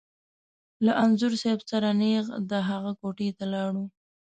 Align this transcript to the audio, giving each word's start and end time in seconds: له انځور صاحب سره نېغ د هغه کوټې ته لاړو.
له 0.85 0.91
انځور 1.03 1.33
صاحب 1.41 1.59
سره 1.71 1.89
نېغ 2.01 2.25
د 2.49 2.51
هغه 2.69 2.91
کوټې 2.99 3.29
ته 3.37 3.45
لاړو. 3.53 3.85